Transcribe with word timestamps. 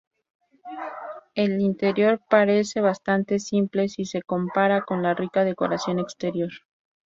El 1.35 1.61
interior 1.61 2.19
parece 2.27 2.81
bastante 2.81 3.37
simple, 3.37 3.87
si 3.87 4.05
se 4.05 4.23
compara 4.23 4.81
con 4.81 5.03
la 5.03 5.13
rica 5.13 5.43
decoración 5.43 5.99
exterior. 5.99 6.49